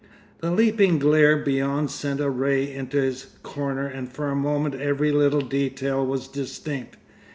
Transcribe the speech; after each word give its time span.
The 0.39 0.49
leaping 0.49 0.97
glare 0.97 1.37
beyond 1.37 1.91
sent 1.91 2.19
a 2.21 2.27
ray 2.31 2.73
into 2.73 2.97
his 2.99 3.27
corner 3.43 3.85
and 3.85 4.11
for 4.11 4.31
a 4.31 4.35
moment 4.35 4.73
every 4.73 5.11
little 5.11 5.41
detail 5.41 6.03
was 6.03 6.27
distinct. 6.27 6.97